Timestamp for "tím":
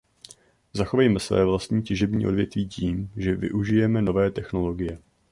2.67-3.11